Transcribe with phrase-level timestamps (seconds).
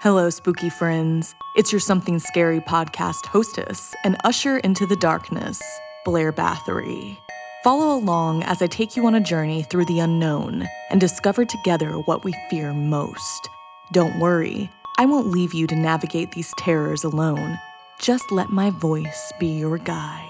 [0.00, 1.34] Hello, spooky friends.
[1.56, 5.58] It's your Something Scary podcast hostess and usher into the darkness,
[6.04, 7.16] Blair Bathory.
[7.64, 11.92] Follow along as I take you on a journey through the unknown and discover together
[12.00, 13.48] what we fear most.
[13.90, 17.58] Don't worry, I won't leave you to navigate these terrors alone.
[17.98, 20.28] Just let my voice be your guide.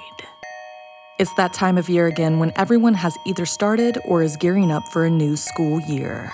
[1.18, 4.86] It's that time of year again when everyone has either started or is gearing up
[4.92, 6.32] for a new school year.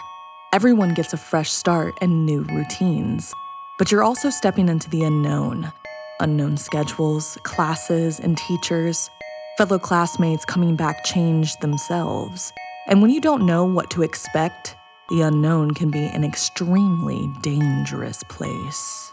[0.53, 3.33] Everyone gets a fresh start and new routines,
[3.79, 5.73] but you're also stepping into the unknown.
[6.21, 9.09] Unknown schedules, classes, and teachers,
[9.57, 12.53] fellow classmates coming back changed themselves.
[12.87, 14.77] And when you don't know what to expect,
[15.09, 19.11] the unknown can be an extremely dangerous place.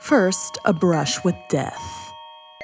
[0.00, 2.10] First, a brush with death,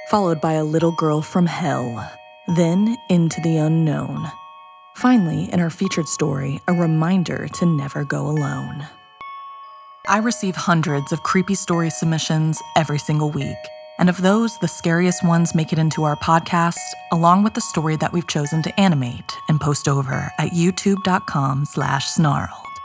[0.08, 2.10] followed by a little girl from hell,
[2.56, 4.26] then into the unknown.
[5.04, 8.88] Finally, in our featured story, a reminder to never go alone.
[10.08, 13.58] I receive hundreds of creepy story submissions every single week.
[13.98, 16.78] And of those, the scariest ones make it into our podcast,
[17.12, 22.06] along with the story that we've chosen to animate and post over at youtube.com slash
[22.06, 22.78] snarled.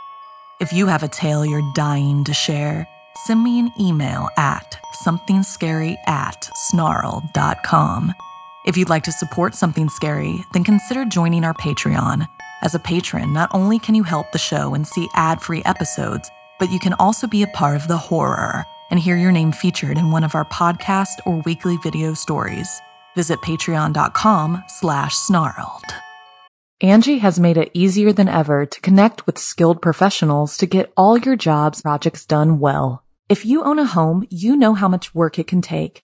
[0.60, 2.86] If you have a tale you're dying to share,
[3.28, 8.14] send me an email at somethingscary at snarled.com.
[8.66, 12.28] If you'd like to support something scary, then consider joining our Patreon.
[12.62, 16.30] As a patron, not only can you help the show and see ad free episodes,
[16.60, 19.98] but you can also be a part of the horror and hear your name featured
[19.98, 22.82] in one of our podcast or weekly video stories.
[23.16, 25.86] Visit patreon.com slash snarled.
[26.82, 31.18] Angie has made it easier than ever to connect with skilled professionals to get all
[31.18, 33.04] your jobs projects done well.
[33.30, 36.04] If you own a home, you know how much work it can take,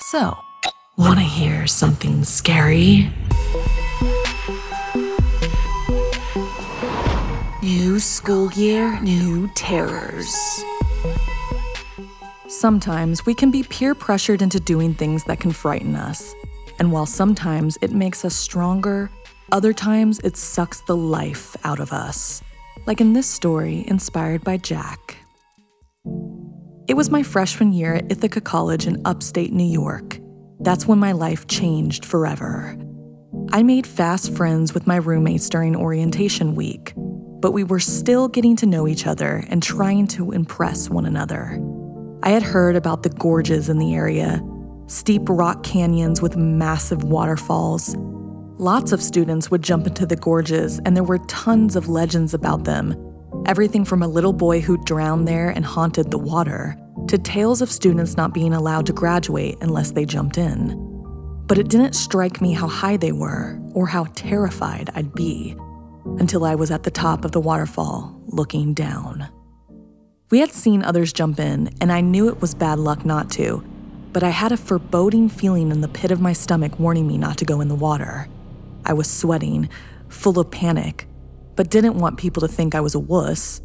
[0.00, 0.36] So,
[0.96, 3.12] want to hear something scary?
[7.62, 10.34] New school year, new terrors.
[12.48, 16.34] Sometimes we can be peer pressured into doing things that can frighten us.
[16.78, 19.10] And while sometimes it makes us stronger,
[19.52, 22.42] other times it sucks the life out of us.
[22.86, 25.18] Like in this story inspired by Jack.
[26.90, 30.18] It was my freshman year at Ithaca College in upstate New York.
[30.58, 32.76] That's when my life changed forever.
[33.52, 38.56] I made fast friends with my roommates during orientation week, but we were still getting
[38.56, 41.62] to know each other and trying to impress one another.
[42.24, 44.42] I had heard about the gorges in the area
[44.88, 47.94] steep rock canyons with massive waterfalls.
[48.58, 52.64] Lots of students would jump into the gorges, and there were tons of legends about
[52.64, 52.96] them
[53.46, 56.76] Everything from a little boy who drowned there and haunted the water,
[57.10, 60.76] to tales of students not being allowed to graduate unless they jumped in.
[61.48, 65.56] But it didn't strike me how high they were or how terrified I'd be
[66.18, 69.28] until I was at the top of the waterfall looking down.
[70.30, 73.64] We had seen others jump in, and I knew it was bad luck not to,
[74.12, 77.38] but I had a foreboding feeling in the pit of my stomach warning me not
[77.38, 78.28] to go in the water.
[78.84, 79.68] I was sweating,
[80.08, 81.08] full of panic,
[81.56, 83.60] but didn't want people to think I was a wuss.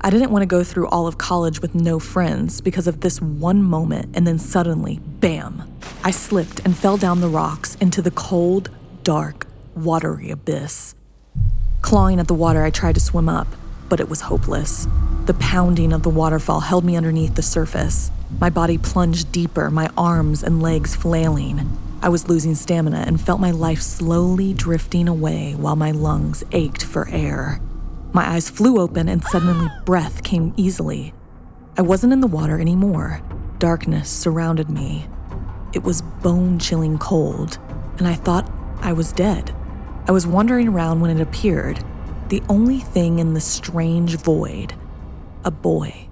[0.00, 3.20] I didn't want to go through all of college with no friends because of this
[3.20, 5.62] one moment, and then suddenly, bam,
[6.04, 8.70] I slipped and fell down the rocks into the cold,
[9.02, 10.94] dark, watery abyss.
[11.82, 13.48] Clawing at the water, I tried to swim up,
[13.88, 14.86] but it was hopeless.
[15.26, 18.12] The pounding of the waterfall held me underneath the surface.
[18.40, 21.76] My body plunged deeper, my arms and legs flailing.
[22.02, 26.84] I was losing stamina and felt my life slowly drifting away while my lungs ached
[26.84, 27.60] for air.
[28.12, 31.12] My eyes flew open and suddenly breath came easily.
[31.76, 33.20] I wasn't in the water anymore.
[33.58, 35.06] Darkness surrounded me.
[35.74, 37.58] It was bone chilling cold,
[37.98, 38.50] and I thought
[38.80, 39.54] I was dead.
[40.06, 41.84] I was wandering around when it appeared,
[42.28, 44.74] the only thing in the strange void
[45.44, 46.08] a boy.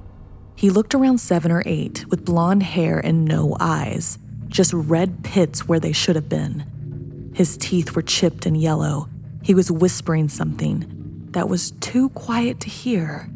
[0.55, 4.19] He looked around seven or eight with blonde hair and no eyes,
[4.49, 7.33] just red pits where they should have been.
[7.35, 9.09] His teeth were chipped and yellow.
[9.43, 10.96] He was whispering something
[11.37, 13.29] that was too quiet to hear,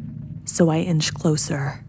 [0.43, 1.85] so I inched closer.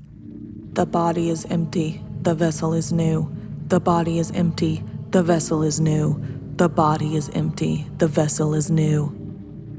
[0.75, 3.35] The body is empty, the vessel is new.
[3.69, 6.23] The body is empty, the vessel is new.
[6.56, 9.11] The body is empty, the vessel is new.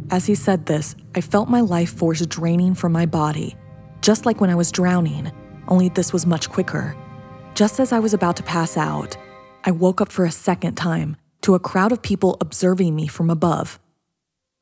[0.10, 3.56] As he said this, I felt my life force draining from my body,
[4.02, 5.32] just like when I was drowning,
[5.68, 6.96] only this was much quicker.
[7.54, 9.16] Just as I was about to pass out,
[9.66, 13.30] I woke up for a second time to a crowd of people observing me from
[13.30, 13.80] above.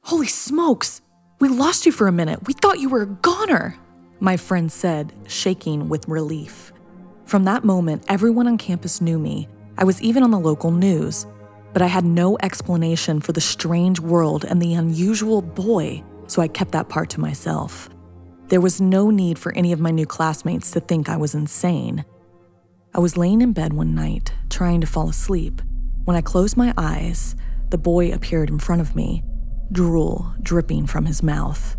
[0.03, 1.01] Holy smokes!
[1.41, 2.47] We lost you for a minute.
[2.47, 3.75] We thought you were a goner,
[4.21, 6.71] my friend said, shaking with relief.
[7.25, 9.49] From that moment, everyone on campus knew me.
[9.77, 11.25] I was even on the local news
[11.73, 16.47] but I had no explanation for the strange world and the unusual boy, so I
[16.47, 17.89] kept that part to myself.
[18.47, 22.03] There was no need for any of my new classmates to think I was insane.
[22.93, 25.61] I was laying in bed one night, trying to fall asleep.
[26.03, 27.35] When I closed my eyes,
[27.69, 29.23] the boy appeared in front of me,
[29.71, 31.77] drool dripping from his mouth.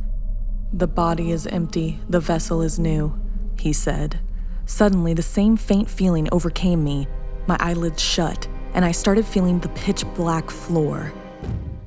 [0.72, 3.14] The body is empty, the vessel is new,
[3.58, 4.20] he said.
[4.64, 7.06] Suddenly, the same faint feeling overcame me.
[7.46, 11.12] My eyelids shut, and I started feeling the pitch black floor.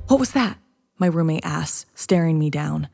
[0.06, 0.58] What was that?
[0.98, 2.88] My roommate asked, staring me down.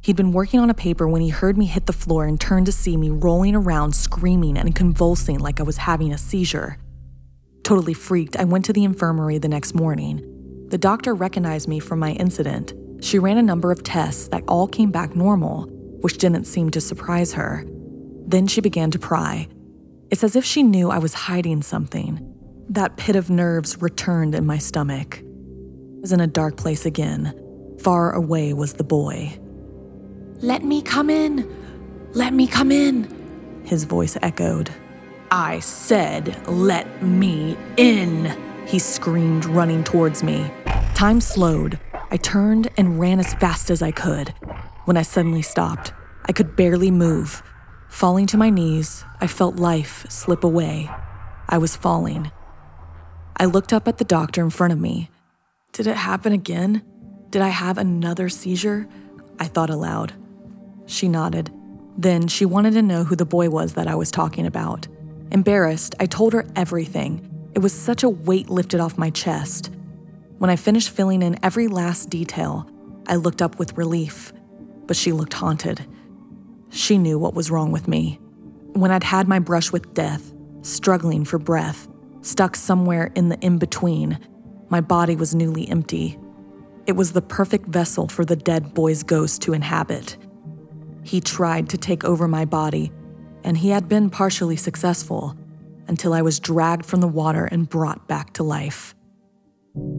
[0.00, 2.66] He'd been working on a paper when he heard me hit the floor and turned
[2.66, 6.78] to see me rolling around, screaming and convulsing like I was having a seizure.
[7.62, 10.35] Totally freaked, I went to the infirmary the next morning.
[10.68, 12.74] The doctor recognized me from my incident.
[13.00, 15.66] She ran a number of tests that all came back normal,
[16.00, 17.64] which didn't seem to surprise her.
[18.26, 19.48] Then she began to pry.
[20.10, 22.20] It's as if she knew I was hiding something.
[22.68, 25.18] That pit of nerves returned in my stomach.
[25.18, 27.32] I was in a dark place again.
[27.80, 29.38] Far away was the boy.
[30.38, 31.48] Let me come in!
[32.12, 33.62] Let me come in!
[33.64, 34.70] His voice echoed.
[35.30, 38.45] I said, let me in!
[38.66, 40.50] He screamed, running towards me.
[40.94, 41.78] Time slowed.
[42.10, 44.34] I turned and ran as fast as I could.
[44.86, 45.92] When I suddenly stopped,
[46.24, 47.44] I could barely move.
[47.88, 50.90] Falling to my knees, I felt life slip away.
[51.48, 52.32] I was falling.
[53.36, 55.10] I looked up at the doctor in front of me.
[55.72, 56.82] Did it happen again?
[57.30, 58.88] Did I have another seizure?
[59.38, 60.12] I thought aloud.
[60.86, 61.52] She nodded.
[61.96, 64.88] Then she wanted to know who the boy was that I was talking about.
[65.30, 67.35] Embarrassed, I told her everything.
[67.56, 69.70] It was such a weight lifted off my chest.
[70.36, 72.70] When I finished filling in every last detail,
[73.06, 74.30] I looked up with relief,
[74.86, 75.86] but she looked haunted.
[76.68, 78.20] She knew what was wrong with me.
[78.74, 81.88] When I'd had my brush with death, struggling for breath,
[82.20, 84.18] stuck somewhere in the in between.
[84.68, 86.18] My body was newly empty.
[86.86, 90.18] It was the perfect vessel for the dead boy's ghost to inhabit.
[91.04, 92.92] He tried to take over my body,
[93.44, 95.34] and he had been partially successful
[95.88, 98.94] until I was dragged from the water and brought back to life.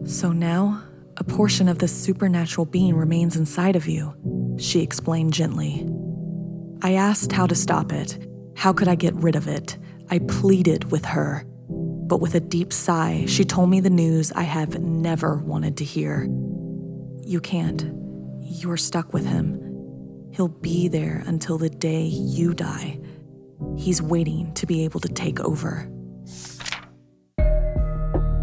[0.04, 0.82] So now,
[1.16, 4.14] a portion of this supernatural being remains inside of you,
[4.58, 5.86] she explained gently.
[6.82, 8.26] I asked how to stop it.
[8.56, 9.78] How could I get rid of it?
[10.10, 11.44] I pleaded with her
[12.08, 15.84] but with a deep sigh, she told me the news I have never wanted to
[15.84, 16.26] hear.
[17.22, 17.84] You can't.
[18.40, 19.60] You're stuck with him.
[20.32, 22.98] He'll be there until the day you die.
[23.76, 25.90] He's waiting to be able to take over.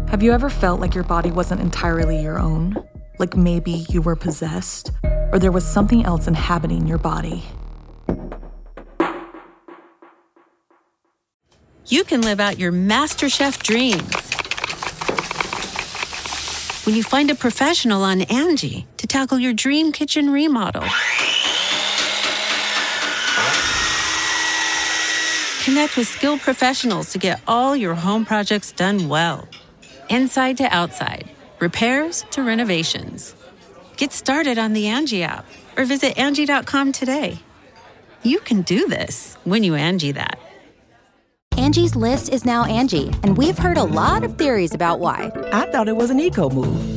[0.08, 2.76] Have you ever felt like your body wasn't entirely your own?
[3.18, 4.90] Like maybe you were possessed?
[5.32, 7.42] Or there was something else inhabiting your body?
[11.88, 14.02] you can live out your MasterChef dreams
[16.84, 20.84] when you find a professional on Angie to tackle your dream kitchen remodel.
[25.66, 29.48] Connect with skilled professionals to get all your home projects done well.
[30.08, 33.34] Inside to outside, repairs to renovations.
[33.96, 35.44] Get started on the Angie app
[35.76, 37.40] or visit Angi.com today.
[38.22, 40.38] You can do this when you Angie that.
[41.56, 45.32] Angie's list is now Angie, and we've heard a lot of theories about why.
[45.52, 46.95] I thought it was an eco move.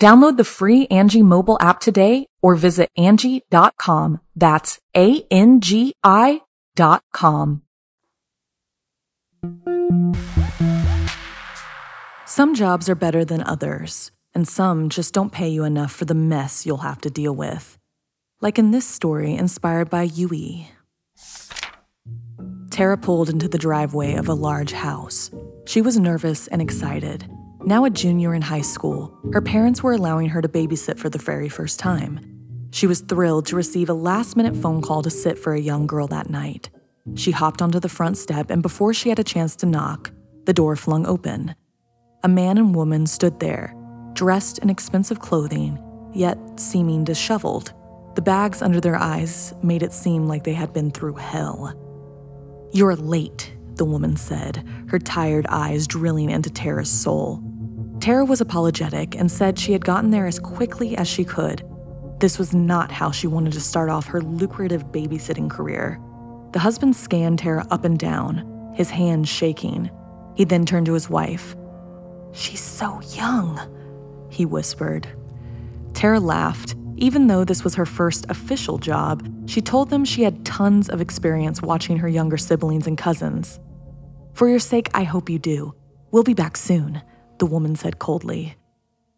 [0.00, 4.20] Download the free Angie mobile app today or visit Angi.com.
[4.34, 6.42] That's A-N-G-I
[6.74, 7.62] dot com.
[12.26, 16.14] Some jobs are better than others, and some just don't pay you enough for the
[16.14, 17.78] mess you'll have to deal with.
[18.42, 20.68] Like in this story inspired by Yui.
[22.70, 25.30] Tara pulled into the driveway of a large house.
[25.64, 27.26] She was nervous and excited.
[27.68, 31.18] Now a junior in high school, her parents were allowing her to babysit for the
[31.18, 32.20] very first time.
[32.70, 35.88] She was thrilled to receive a last minute phone call to sit for a young
[35.88, 36.70] girl that night.
[37.16, 40.12] She hopped onto the front step, and before she had a chance to knock,
[40.44, 41.56] the door flung open.
[42.22, 43.74] A man and woman stood there,
[44.12, 45.76] dressed in expensive clothing,
[46.14, 47.74] yet seeming disheveled.
[48.14, 51.74] The bags under their eyes made it seem like they had been through hell.
[52.72, 57.42] You're late, the woman said, her tired eyes drilling into Tara's soul.
[58.00, 61.64] Tara was apologetic and said she had gotten there as quickly as she could.
[62.20, 66.00] This was not how she wanted to start off her lucrative babysitting career.
[66.52, 69.90] The husband scanned Tara up and down, his hands shaking.
[70.34, 71.56] He then turned to his wife.
[72.32, 73.60] She's so young,
[74.30, 75.08] he whispered.
[75.94, 76.74] Tara laughed.
[76.98, 81.02] Even though this was her first official job, she told them she had tons of
[81.02, 83.60] experience watching her younger siblings and cousins.
[84.32, 85.74] For your sake, I hope you do.
[86.10, 87.02] We'll be back soon,
[87.38, 88.56] the woman said coldly.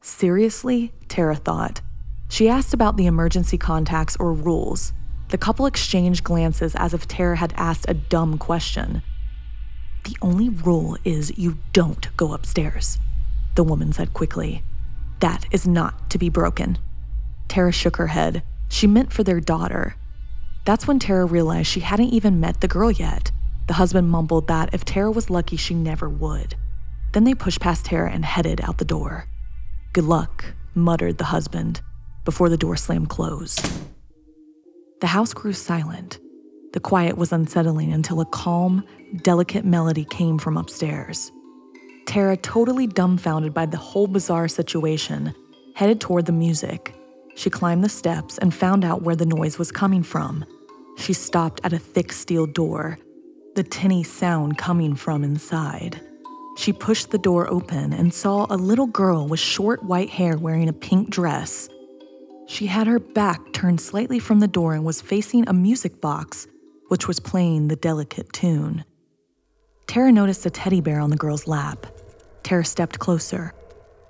[0.00, 0.92] Seriously?
[1.08, 1.80] Tara thought.
[2.28, 4.92] She asked about the emergency contacts or rules.
[5.30, 9.02] The couple exchanged glances as if Tara had asked a dumb question.
[10.04, 12.98] The only rule is you don't go upstairs,
[13.56, 14.62] the woman said quickly.
[15.20, 16.78] That is not to be broken.
[17.48, 18.42] Tara shook her head.
[18.68, 19.96] She meant for their daughter.
[20.64, 23.32] That's when Tara realized she hadn't even met the girl yet.
[23.66, 26.54] The husband mumbled that if Tara was lucky, she never would.
[27.12, 29.28] Then they pushed past Tara and headed out the door.
[29.92, 31.80] Good luck, muttered the husband
[32.24, 33.66] before the door slammed closed.
[35.00, 36.18] The house grew silent.
[36.72, 38.84] The quiet was unsettling until a calm,
[39.22, 41.32] delicate melody came from upstairs.
[42.06, 45.34] Tara, totally dumbfounded by the whole bizarre situation,
[45.74, 46.94] headed toward the music.
[47.36, 50.44] She climbed the steps and found out where the noise was coming from.
[50.96, 52.98] She stopped at a thick steel door,
[53.54, 56.00] the tinny sound coming from inside.
[56.58, 60.68] She pushed the door open and saw a little girl with short white hair wearing
[60.68, 61.68] a pink dress.
[62.48, 66.48] She had her back turned slightly from the door and was facing a music box,
[66.88, 68.84] which was playing the delicate tune.
[69.86, 71.86] Tara noticed a teddy bear on the girl's lap.
[72.42, 73.54] Tara stepped closer,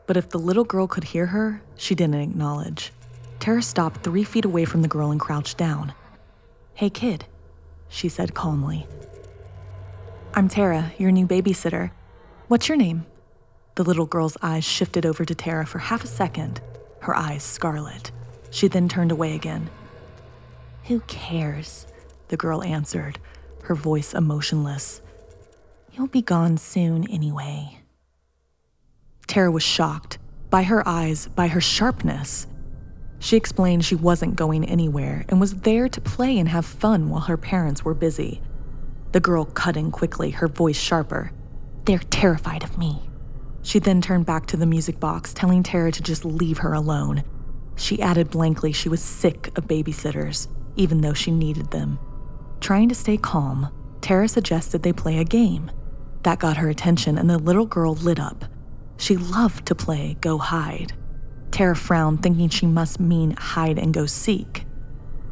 [0.06, 2.94] but if the little girl could hear her, she didn't acknowledge.
[3.40, 5.92] Tara stopped three feet away from the girl and crouched down.
[6.72, 7.26] Hey, kid,
[7.90, 8.86] she said calmly.
[10.32, 11.90] I'm Tara, your new babysitter.
[12.48, 13.04] What's your name?
[13.74, 16.62] The little girl's eyes shifted over to Tara for half a second,
[17.00, 18.10] her eyes scarlet.
[18.50, 19.68] She then turned away again.
[20.84, 21.86] Who cares?
[22.28, 23.18] The girl answered,
[23.64, 25.02] her voice emotionless.
[25.92, 27.80] You'll be gone soon anyway.
[29.26, 32.46] Tara was shocked by her eyes, by her sharpness.
[33.18, 37.20] She explained she wasn't going anywhere and was there to play and have fun while
[37.20, 38.40] her parents were busy.
[39.12, 41.30] The girl cut in quickly, her voice sharper.
[41.88, 43.08] They're terrified of me.
[43.62, 47.24] She then turned back to the music box, telling Tara to just leave her alone.
[47.76, 51.98] She added blankly she was sick of babysitters, even though she needed them.
[52.60, 55.70] Trying to stay calm, Tara suggested they play a game.
[56.24, 58.44] That got her attention, and the little girl lit up.
[58.98, 60.92] She loved to play Go Hide.
[61.52, 64.66] Tara frowned, thinking she must mean hide and go seek.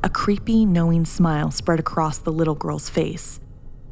[0.03, 3.41] a creepy, knowing smile spread across the little girl's face.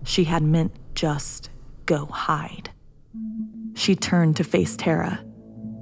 [0.04, 1.50] She had meant just
[1.86, 2.70] go hide.
[3.74, 5.24] She turned to face Tara.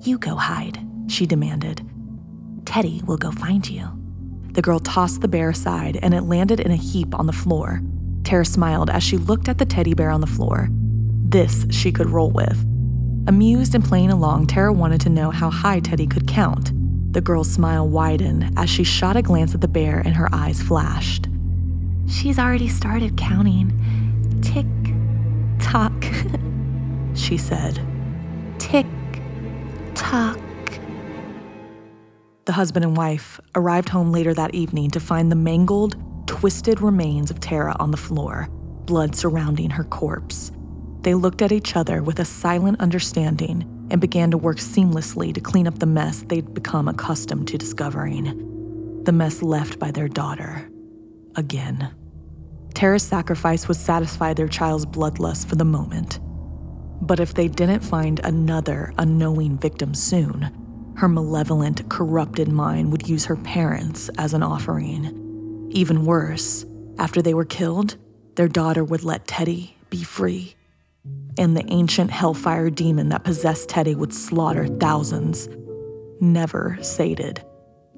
[0.01, 0.79] You go hide,
[1.09, 1.89] she demanded.
[2.65, 3.89] Teddy will go find you.
[4.53, 7.81] The girl tossed the bear aside and it landed in a heap on the floor.
[8.25, 10.69] Tara smiled as she looked at the teddy bear on the floor.
[10.71, 12.59] This she could roll with.
[13.27, 16.73] Amused and playing along, Tara wanted to know how high Teddy could count.
[17.13, 20.61] The girl's smile widened as she shot a glance at the bear and her eyes
[20.61, 21.29] flashed.
[22.09, 23.71] She's already started counting.
[27.33, 27.81] She said.
[28.59, 28.85] Tick,
[29.95, 30.39] tock.
[32.45, 35.97] The husband and wife arrived home later that evening to find the mangled,
[36.27, 38.51] twisted remains of Tara on the floor,
[38.85, 40.53] blood surrounding her corpse.
[41.01, 45.41] They looked at each other with a silent understanding and began to work seamlessly to
[45.41, 49.05] clean up the mess they'd become accustomed to discovering.
[49.05, 50.69] The mess left by their daughter.
[51.37, 51.95] Again.
[52.75, 56.21] Tara's sacrifice would satisfy their child's bloodlust for the moment.
[57.03, 63.27] But if they didn't find another unknowing victim soon, her malevolent, corrupted mind would use
[63.27, 65.69] her parents as an offering.
[65.73, 66.65] Even worse,
[66.99, 67.97] after they were killed,
[68.37, 70.55] their daughter would let Teddy be free
[71.39, 75.49] and the ancient hellfire demon that possessed Teddy would slaughter thousands.
[76.21, 77.45] Never sated.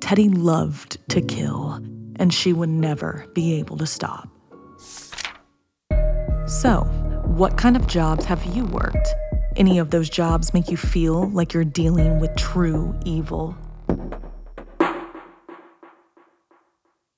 [0.00, 1.80] Teddy loved to kill,
[2.16, 4.28] and she would never be able to stop.
[6.46, 6.88] So,
[7.26, 9.08] what kind of jobs have you worked?
[9.56, 13.56] Any of those jobs make you feel like you're dealing with true evil?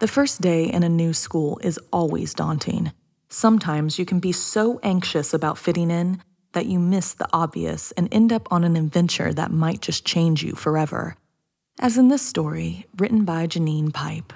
[0.00, 2.92] The first day in a new school is always daunting.
[3.28, 6.20] Sometimes you can be so anxious about fitting in
[6.52, 10.42] that you miss the obvious and end up on an adventure that might just change
[10.42, 11.16] you forever.
[11.80, 14.32] As in this story, written by Janine Pipe.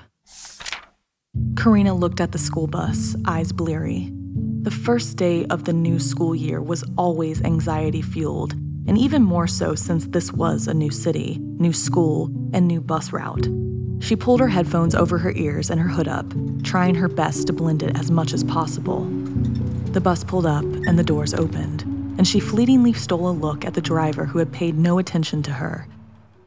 [1.57, 4.13] Karina looked at the school bus, eyes bleary.
[4.63, 8.55] The first day of the new school year was always anxiety fueled,
[8.89, 13.13] and even more so since this was a new city, new school, and new bus
[13.13, 13.47] route.
[14.01, 16.27] She pulled her headphones over her ears and her hood up,
[16.63, 19.05] trying her best to blend it as much as possible.
[19.93, 21.83] The bus pulled up and the doors opened,
[22.17, 25.53] and she fleetingly stole a look at the driver who had paid no attention to
[25.53, 25.87] her.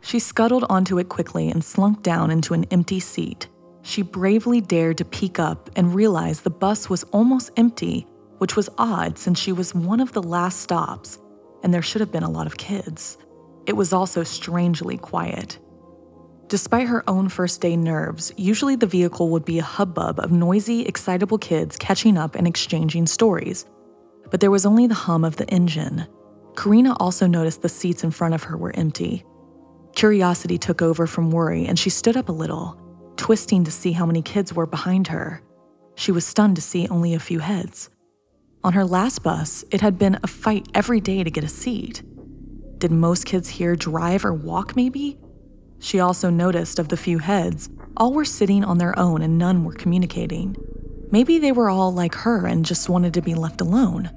[0.01, 3.47] She scuttled onto it quickly and slunk down into an empty seat.
[3.83, 8.07] She bravely dared to peek up and realized the bus was almost empty,
[8.39, 11.19] which was odd since she was one of the last stops,
[11.63, 13.17] and there should have been a lot of kids.
[13.65, 15.59] It was also strangely quiet.
[16.47, 20.81] Despite her own first day nerves, usually the vehicle would be a hubbub of noisy,
[20.81, 23.65] excitable kids catching up and exchanging stories.
[24.29, 26.07] But there was only the hum of the engine.
[26.57, 29.23] Karina also noticed the seats in front of her were empty.
[29.95, 32.77] Curiosity took over from worry, and she stood up a little,
[33.15, 35.41] twisting to see how many kids were behind her.
[35.95, 37.89] She was stunned to see only a few heads.
[38.63, 42.03] On her last bus, it had been a fight every day to get a seat.
[42.77, 45.17] Did most kids here drive or walk, maybe?
[45.79, 49.63] She also noticed of the few heads, all were sitting on their own and none
[49.63, 50.55] were communicating.
[51.09, 54.11] Maybe they were all like her and just wanted to be left alone.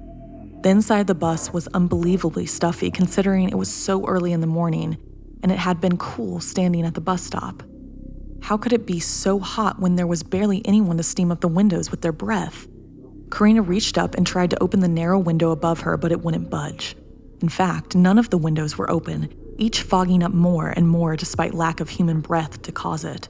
[0.61, 4.47] The inside of the bus was unbelievably stuffy considering it was so early in the
[4.47, 4.97] morning
[5.41, 7.63] and it had been cool standing at the bus stop.
[8.41, 11.47] How could it be so hot when there was barely anyone to steam up the
[11.47, 12.67] windows with their breath?
[13.35, 16.49] Karina reached up and tried to open the narrow window above her, but it wouldn't
[16.49, 16.95] budge.
[17.41, 21.53] In fact, none of the windows were open, each fogging up more and more despite
[21.53, 23.27] lack of human breath to cause it.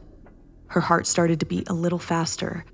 [0.67, 2.65] Her heart started to beat a little faster.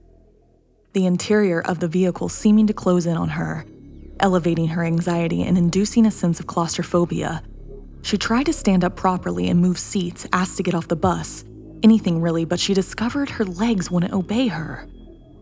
[0.92, 3.66] The interior of the vehicle seeming to close in on her,
[4.20, 7.44] elevating her anxiety and inducing a sense of claustrophobia.
[8.02, 11.46] She tried to stand up properly and move seats, asked to get off the bus,
[11.82, 14.86] anything really, but she discovered her legs wouldn't obey her.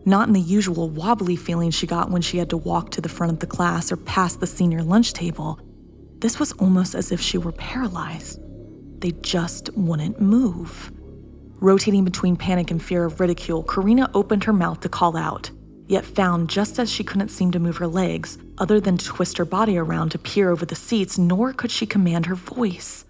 [0.04, 3.08] Not in the usual wobbly feeling she got when she had to walk to the
[3.08, 5.60] front of the class or past the senior lunch table
[6.20, 8.40] this was almost as if she were paralyzed.
[9.00, 10.92] They just wouldn't move.
[11.60, 15.50] Rotating between panic and fear of ridicule, Karina opened her mouth to call out,
[15.86, 19.38] yet found just as she couldn't seem to move her legs, other than to twist
[19.38, 23.06] her body around to peer over the seats, nor could she command her voice.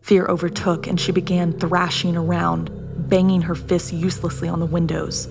[0.00, 2.70] Fear overtook, and she began thrashing around,
[3.08, 5.26] banging her fists uselessly on the windows.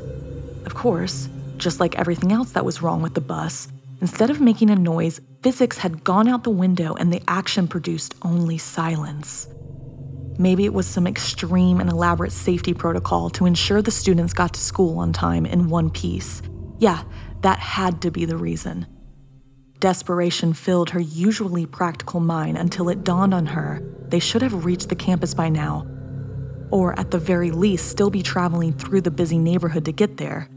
[0.65, 3.67] Of course, just like everything else that was wrong with the bus,
[3.99, 8.15] instead of making a noise, physics had gone out the window and the action produced
[8.21, 9.47] only silence.
[10.37, 14.59] Maybe it was some extreme and elaborate safety protocol to ensure the students got to
[14.59, 16.41] school on time in one piece.
[16.79, 17.03] Yeah,
[17.41, 18.87] that had to be the reason.
[19.79, 24.89] Desperation filled her usually practical mind until it dawned on her they should have reached
[24.89, 25.87] the campus by now,
[26.71, 30.49] or at the very least, still be traveling through the busy neighborhood to get there.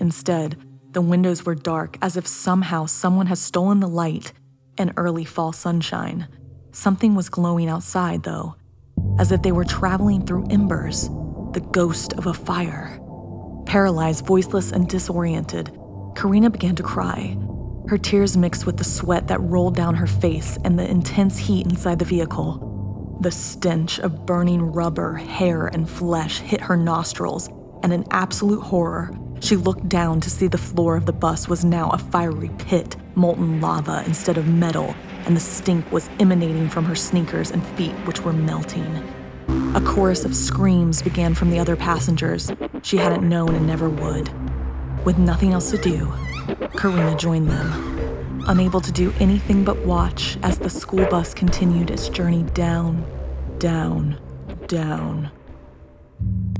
[0.00, 0.56] Instead,
[0.92, 4.32] the windows were dark as if somehow someone had stolen the light
[4.78, 6.28] and early fall sunshine.
[6.72, 8.54] Something was glowing outside, though,
[9.18, 11.08] as if they were traveling through embers,
[11.52, 13.00] the ghost of a fire.
[13.66, 15.76] Paralyzed, voiceless, and disoriented,
[16.14, 17.36] Karina began to cry.
[17.88, 21.66] Her tears mixed with the sweat that rolled down her face and the intense heat
[21.66, 22.67] inside the vehicle.
[23.20, 27.48] The stench of burning rubber, hair, and flesh hit her nostrils,
[27.82, 31.64] and in absolute horror, she looked down to see the floor of the bus was
[31.64, 34.94] now a fiery pit, molten lava instead of metal,
[35.26, 38.86] and the stink was emanating from her sneakers and feet, which were melting.
[39.74, 42.52] A chorus of screams began from the other passengers
[42.82, 44.30] she hadn't known and never would.
[45.04, 46.12] With nothing else to do,
[46.76, 47.97] Karina joined them,
[48.48, 53.04] unable to do anything but watch as the school bus continued its journey down,
[53.58, 54.18] down,
[54.66, 55.30] down.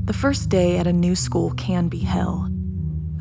[0.05, 2.49] The first day at a new school can be hell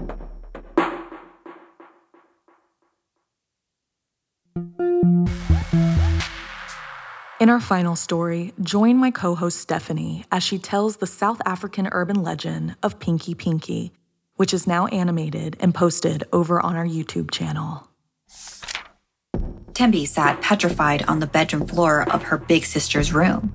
[7.40, 11.88] In our final story, join my co host Stephanie as she tells the South African
[11.92, 13.92] urban legend of Pinky Pinky,
[14.34, 17.88] which is now animated and posted over on our YouTube channel.
[19.70, 23.54] Tembi sat petrified on the bedroom floor of her big sister's room.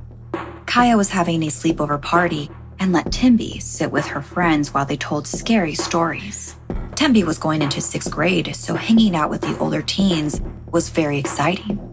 [0.65, 4.95] Kaya was having a sleepover party and let Tembi sit with her friends while they
[4.95, 6.55] told scary stories.
[6.95, 10.39] Tembi was going into sixth grade, so hanging out with the older teens
[10.71, 11.92] was very exciting.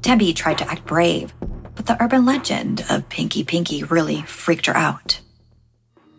[0.00, 1.32] Tembi tried to act brave,
[1.74, 5.20] but the urban legend of Pinky Pinky really freaked her out.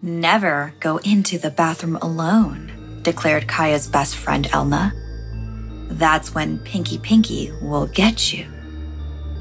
[0.02, 4.94] Never go into the bathroom alone, declared Kaya's best friend Elna
[5.90, 8.48] that's when Pinky Pinky will get you.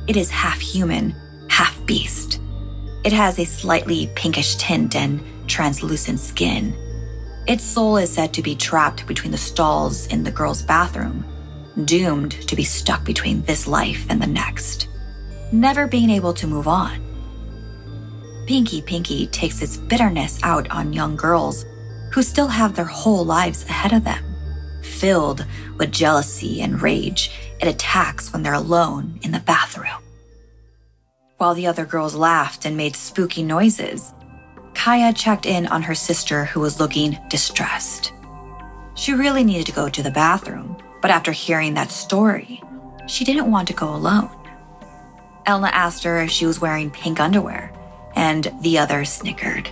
[0.07, 1.15] It is half human,
[1.49, 2.41] half beast.
[3.05, 6.75] It has a slightly pinkish tint and translucent skin.
[7.47, 11.25] Its soul is said to be trapped between the stalls in the girl's bathroom,
[11.85, 14.89] doomed to be stuck between this life and the next,
[15.53, 17.05] never being able to move on.
[18.47, 21.65] Pinky Pinky takes its bitterness out on young girls
[22.13, 24.29] who still have their whole lives ahead of them
[24.99, 30.03] filled with jealousy and rage, it attacks when they're alone in the bathroom.
[31.37, 34.13] While the other girls laughed and made spooky noises,
[34.75, 38.13] Kaya checked in on her sister who was looking distressed.
[38.97, 42.63] She really needed to go to the bathroom, but after hearing that story,
[43.07, 44.31] she didn't want to go alone.
[45.47, 47.73] Elna asked her if she was wearing pink underwear,
[48.15, 49.71] and the other snickered.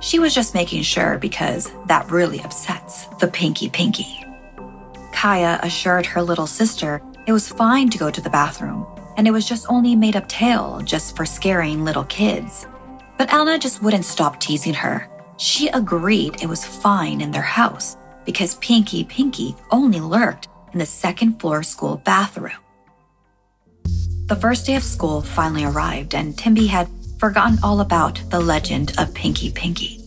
[0.00, 4.24] She was just making sure because that really upsets the Pinky Pinky.
[5.12, 8.86] Kaya assured her little sister it was fine to go to the bathroom,
[9.16, 12.66] and it was just only made up tale just for scaring little kids.
[13.18, 15.08] But Elna just wouldn't stop teasing her.
[15.36, 17.96] She agreed it was fine in their house
[18.30, 22.62] because Pinky Pinky only lurked in the second floor school bathroom.
[24.26, 26.88] The first day of school finally arrived, and Tembi had
[27.18, 29.98] forgotten all about the legend of Pinky Pinky.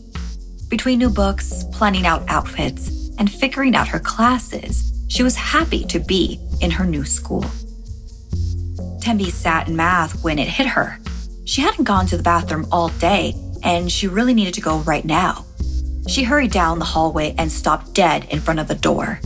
[0.69, 5.99] Between new books, planning out outfits, and figuring out her classes, she was happy to
[5.99, 7.43] be in her new school.
[9.03, 10.97] Tembi sat in math when it hit her.
[11.43, 15.03] She hadn't gone to the bathroom all day, and she really needed to go right
[15.03, 15.45] now.
[16.07, 19.19] She hurried down the hallway and stopped dead in front of the door.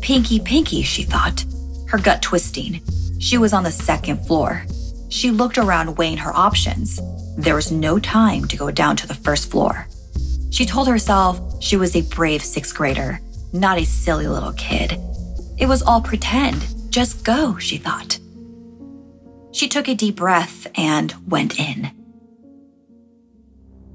[0.00, 1.44] Pinky, Pinky, she thought,
[1.88, 2.80] her gut twisting.
[3.18, 4.64] She was on the second floor.
[5.08, 7.00] She looked around, weighing her options.
[7.36, 9.86] There was no time to go down to the first floor.
[10.50, 13.20] She told herself she was a brave sixth grader
[13.54, 14.98] not a silly little kid.
[15.56, 18.18] It was all pretend, Just go, she thought.
[19.52, 21.90] She took a deep breath and went in.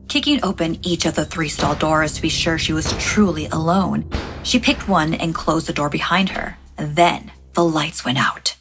[0.10, 4.10] Kicking open each of the three stall doors to be sure she was truly alone,
[4.42, 6.58] she picked one and closed the door behind her.
[6.78, 8.56] Then the lights went out.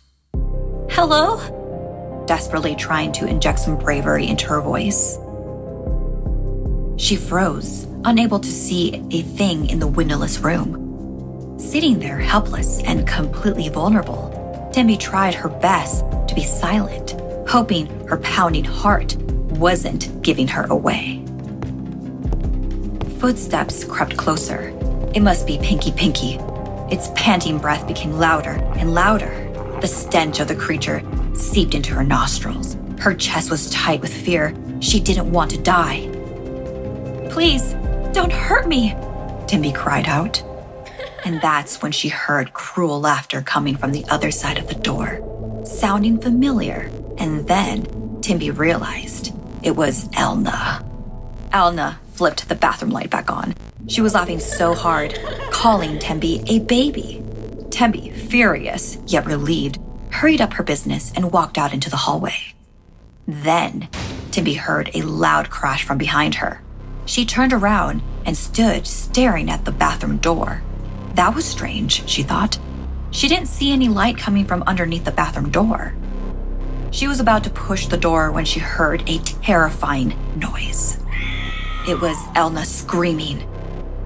[0.90, 2.24] Hello?
[2.26, 5.18] Desperately trying to inject some bravery into her voice.
[6.98, 11.56] She froze, unable to see a thing in the windowless room.
[11.58, 18.18] Sitting there helpless and completely vulnerable, Tembi tried her best to be silent, hoping her
[18.18, 21.17] pounding heart wasn't giving her away.
[23.18, 24.68] Footsteps crept closer.
[25.12, 26.38] It must be Pinky Pinky.
[26.88, 29.50] Its panting breath became louder and louder.
[29.80, 31.02] The stench of the creature
[31.34, 32.76] seeped into her nostrils.
[33.00, 34.54] Her chest was tight with fear.
[34.78, 36.08] She didn't want to die.
[37.30, 37.72] Please,
[38.12, 38.92] don't hurt me,
[39.48, 40.40] Tembi cried out.
[41.24, 45.64] And that's when she heard cruel laughter coming from the other side of the door,
[45.64, 46.88] sounding familiar.
[47.18, 47.82] And then
[48.20, 50.84] Tembi realized it was Elna.
[51.50, 53.54] Elna flipped the bathroom light back on.
[53.86, 55.16] She was laughing so hard,
[55.52, 57.22] calling Tembi a baby.
[57.70, 59.78] Tembi, furious yet relieved,
[60.10, 62.54] hurried up her business and walked out into the hallway.
[63.28, 63.88] Then,
[64.32, 66.60] Tembi heard a loud crash from behind her.
[67.06, 70.62] She turned around and stood staring at the bathroom door.
[71.14, 72.58] That was strange, she thought.
[73.12, 75.94] She didn't see any light coming from underneath the bathroom door.
[76.90, 80.98] She was about to push the door when she heard a terrifying noise.
[81.88, 83.48] It was Elna screaming.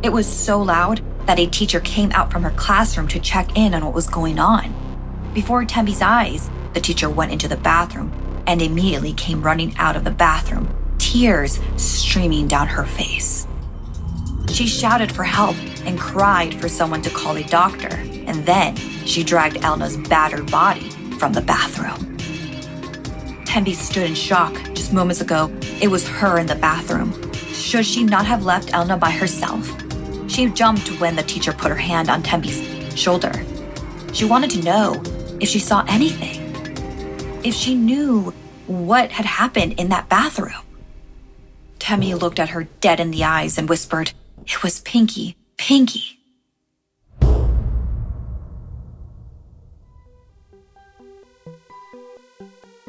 [0.04, 3.74] It was so loud that a teacher came out from her classroom to check in
[3.74, 4.72] on what was going on.
[5.34, 8.12] Before Tembi's eyes, the teacher went into the bathroom
[8.46, 13.48] and immediately came running out of the bathroom, tears streaming down her face.
[14.52, 19.24] She shouted for help and cried for someone to call a doctor, and then she
[19.24, 22.16] dragged Elna's battered body from the bathroom.
[23.44, 24.54] Tembi stood in shock.
[24.72, 27.31] Just moments ago, it was her in the bathroom.
[27.62, 29.70] Should she not have left Elna by herself?
[30.28, 32.60] She jumped when the teacher put her hand on Tembi's
[32.98, 33.32] shoulder.
[34.12, 35.00] She wanted to know
[35.40, 36.40] if she saw anything,
[37.44, 38.34] if she knew
[38.66, 40.64] what had happened in that bathroom.
[41.78, 44.12] Tembi looked at her dead in the eyes and whispered,
[44.44, 46.21] It was Pinky, Pinky.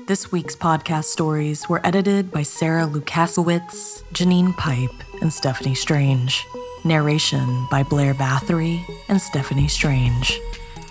[0.05, 6.45] This week's podcast stories were edited by Sarah Lukasiewicz, Janine Pipe, and Stephanie Strange.
[6.83, 10.41] Narration by Blair Bathory and Stephanie Strange.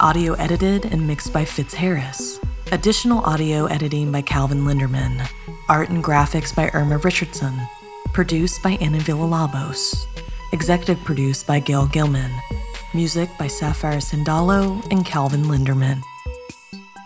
[0.01, 2.41] Audio edited and mixed by Fitz Harris.
[2.73, 5.29] Additional audio editing by Calvin Linderman.
[5.69, 7.61] Art and graphics by Irma Richardson.
[8.15, 10.07] Produced by Anna Villalobos.
[10.55, 12.33] Executive produced by Gail Gilman.
[12.95, 16.03] Music by Sapphire Sandalo and Calvin Linderman.